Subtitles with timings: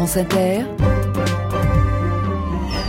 [0.00, 0.60] France Inter,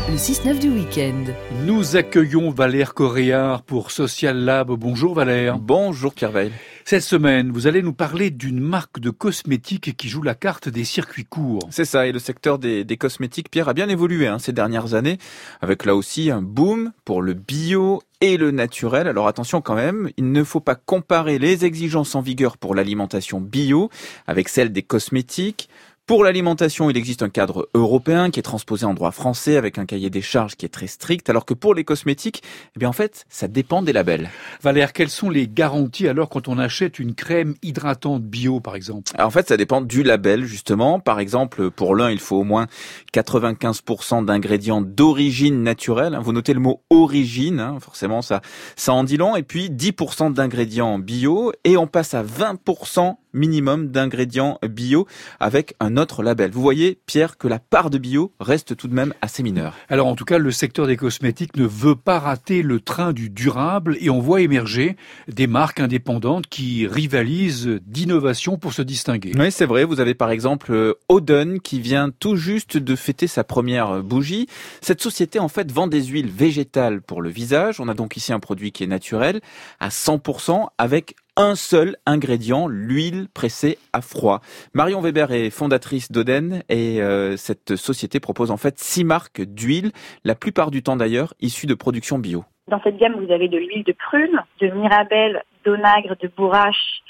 [0.10, 1.26] le 6-9 du week-end.
[1.66, 4.72] Nous accueillons Valère Coréard pour Social Lab.
[4.72, 5.60] Bonjour Valère.
[5.60, 6.54] Bonjour Pierre Veil.
[6.86, 10.86] Cette semaine, vous allez nous parler d'une marque de cosmétiques qui joue la carte des
[10.86, 11.68] circuits courts.
[11.70, 15.18] C'est ça, et le secteur des, cosmétiques, Pierre, a bien évolué hein, ces dernières années,
[15.62, 19.08] avec là aussi un boom pour le bio et le naturel.
[19.08, 23.42] Alors attention quand même, il ne faut pas comparer les exigences en vigueur pour l'alimentation
[23.42, 23.90] bio
[24.28, 25.70] avec celles des cosmétiques.
[26.12, 29.86] Pour l'alimentation, il existe un cadre européen qui est transposé en droit français avec un
[29.86, 32.44] cahier des charges qui est très strict, alors que pour les cosmétiques,
[32.76, 34.30] eh bien en fait, ça dépend des labels.
[34.62, 39.14] Valère, quelles sont les garanties alors quand on achète une crème hydratante bio par exemple?
[39.18, 41.00] En fait, ça dépend du label justement.
[41.00, 42.68] Par exemple, pour l'un, il faut au moins
[43.14, 46.20] 95% d'ingrédients d'origine naturelle.
[46.22, 48.42] Vous notez le mot origine, hein, forcément ça
[48.76, 49.38] ça en dit long.
[49.38, 55.08] Et puis 10% d'ingrédients bio et on passe à 20% minimum d'ingrédients bio
[55.40, 56.52] avec un autre label.
[56.52, 59.76] Vous voyez, Pierre, que la part de bio reste tout de même assez mineure.
[59.90, 63.30] Alors en tout cas, le secteur des cosmétiques ne veut pas rater le train du
[63.30, 64.96] durable et on voit émerger
[65.28, 69.32] des marques indépendantes qui rivalisent d'innovation pour se distinguer.
[69.38, 69.84] Oui, c'est vrai.
[69.84, 74.48] Vous avez par exemple euh, Oden qui vient tout juste de fêter sa première bougie.
[74.82, 77.80] Cette société en fait vend des huiles végétales pour le visage.
[77.80, 79.42] On a donc ici un produit qui est naturel
[79.80, 84.42] à 100% avec un seul ingrédient, l'huile pressée à froid.
[84.76, 89.92] Marion Weber est fondatrice d'Oden et euh, cette société propose en fait six marques d'huile,
[90.24, 92.46] la plupart du temps d'ailleurs issues de production bio.
[92.68, 97.02] Dans cette gamme, vous avez de l'huile de prune, de mirabelle, d'onagre, de bourrache,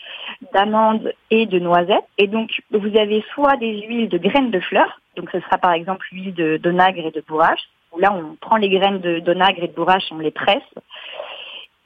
[0.53, 2.05] d'amande et de noisette.
[2.17, 5.73] Et donc, vous avez soit des huiles de graines de fleurs, donc ce sera par
[5.73, 7.67] exemple l'huile d'onagre et de bourrache,
[7.99, 10.63] là on prend les graines d'onagre et de bourrache, on les presse,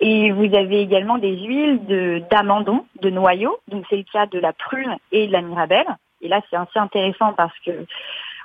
[0.08, 1.80] et vous avez également des huiles
[2.30, 3.58] d'amandon, de, noyaux.
[3.70, 5.88] Donc c'est le cas de la prune et de la mirabelle.
[6.22, 7.72] Et là c'est assez intéressant parce que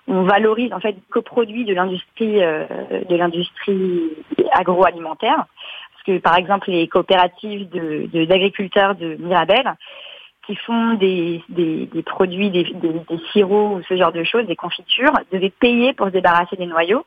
[0.08, 2.64] on valorise en fait le coproduit de l'industrie euh,
[3.06, 4.10] de l'industrie
[4.52, 5.44] agroalimentaire.
[5.92, 9.74] Parce que par exemple les coopératives d'agriculteurs de, de, Mirabelle
[10.46, 14.56] qui font des, des, des produits, des, des, sirops ou ce genre de choses, des
[14.56, 17.04] confitures, devaient payer pour se débarrasser des noyaux.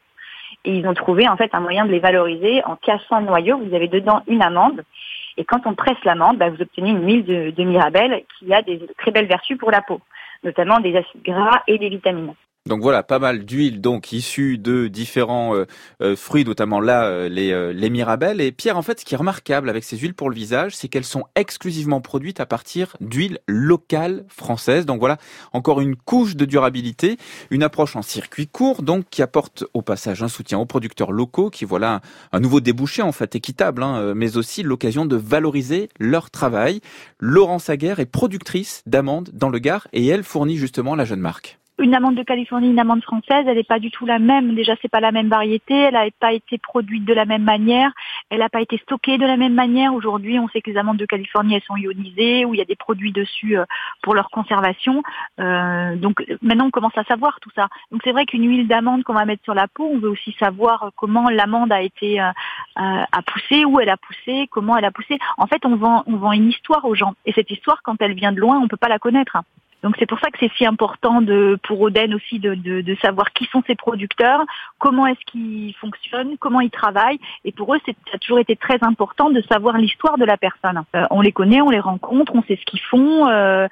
[0.65, 3.57] Et ils ont trouvé en fait un moyen de les valoriser en cassant le noyau.
[3.57, 4.83] Vous avez dedans une amande.
[5.37, 8.61] Et quand on presse l'amande, bah, vous obtenez une huile de, de mirabelle qui a
[8.61, 9.99] des très belles vertus pour la peau,
[10.43, 12.33] notamment des acides gras et des vitamines.
[12.65, 15.65] Donc voilà, pas mal d'huile donc issue de différents euh,
[16.01, 18.45] euh, fruits, notamment là euh, les, les.
[18.45, 20.87] Et Pierre, en fait, ce qui est remarquable avec ces huiles pour le visage, c'est
[20.87, 24.85] qu'elles sont exclusivement produites à partir d'huiles locales françaises.
[24.85, 25.17] Donc voilà,
[25.51, 27.17] encore une couche de durabilité,
[27.51, 31.49] une approche en circuit court, donc qui apporte au passage un soutien aux producteurs locaux,
[31.49, 31.99] qui voilà
[32.31, 36.79] un, nouveau débouché en fait équitable, hein, mais aussi l'occasion de valoriser leur travail.
[37.19, 41.59] Laurence Aguerre est productrice d'amandes dans le Gard et elle fournit justement la jeune marque
[41.79, 44.53] une amande de Californie, une amande française, elle n'est pas du tout la même.
[44.53, 45.73] Déjà, c'est pas la même variété.
[45.73, 47.91] Elle n'a pas été produite de la même manière.
[48.29, 49.93] Elle n'a pas été stockée de la même manière.
[49.93, 52.65] Aujourd'hui, on sait que les amandes de Californie, elles sont ionisées, où il y a
[52.65, 53.65] des produits dessus euh,
[54.03, 55.01] pour leur conservation.
[55.39, 57.69] Euh, donc maintenant, on commence à savoir tout ça.
[57.91, 60.35] Donc c'est vrai qu'une huile d'amande qu'on va mettre sur la peau, on veut aussi
[60.39, 62.31] savoir comment l'amande a été euh,
[62.75, 65.17] a poussé, où elle a poussé, comment elle a poussé.
[65.37, 67.15] En fait, on vend on vend une histoire aux gens.
[67.25, 69.37] Et cette histoire, quand elle vient de loin, on peut pas la connaître.
[69.83, 72.95] Donc c'est pour ça que c'est si important de, pour Oden aussi de, de, de,
[72.95, 74.41] savoir qui sont ses producteurs,
[74.79, 77.19] comment est-ce qu'ils fonctionnent, comment ils travaillent.
[77.43, 80.81] Et pour eux, ça a toujours été très important de savoir l'histoire de la personne.
[80.95, 83.27] Euh, on les connaît, on les rencontre, on sait ce qu'ils font.
[83.27, 83.67] Euh,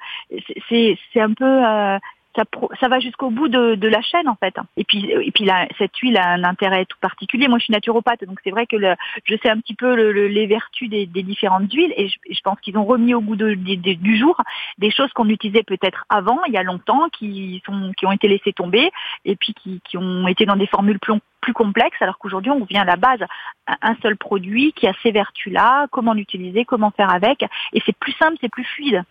[0.68, 1.98] c'est, c'est un peu euh,
[2.36, 2.44] ça,
[2.80, 4.54] ça va jusqu'au bout de, de, la chaîne en fait.
[4.76, 7.48] Et puis, et puis là, cette huile a un intérêt tout particulier.
[7.48, 8.94] Moi, je suis naturopathe, donc c'est vrai que le,
[9.24, 12.40] je sais un petit peu le, les vertus des, des, différentes huiles, et je, je
[12.40, 14.36] pense qu'ils ont remis au goût de, du jour
[14.78, 18.28] des choses qu'on utilisait peut-être avant, il y a longtemps, qui sont, qui ont été
[18.28, 18.90] laissées tomber,
[19.24, 22.60] et puis qui, qui ont été dans des formules plus, plus complexes, alors qu'aujourd'hui, on
[22.60, 23.20] revient à la base,
[23.66, 28.12] un seul produit qui a ces vertus-là, comment l'utiliser, comment faire avec, et c'est plus
[28.12, 29.02] simple, c'est plus fluide.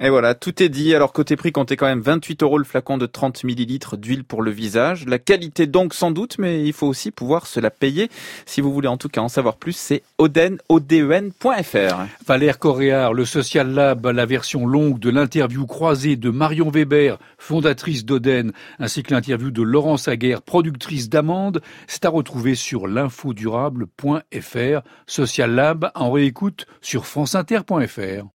[0.00, 0.94] Et voilà, tout est dit.
[0.94, 4.42] Alors côté prix, comptez quand même 28 euros le flacon de 30 millilitres d'huile pour
[4.42, 5.06] le visage.
[5.06, 8.08] La qualité donc sans doute, mais il faut aussi pouvoir se la payer.
[8.46, 12.06] Si vous voulez en tout cas en savoir plus, c'est oden, oden.fr.
[12.24, 18.04] Valère Coréard, le Social Lab, la version longue de l'interview croisée de Marion Weber, fondatrice
[18.04, 24.82] d'Oden, ainsi que l'interview de Laurence Aguerre, productrice d'Amande, c'est à retrouver sur l'infodurable.fr.
[25.08, 28.26] Social Lab en réécoute sur franceinter.fr.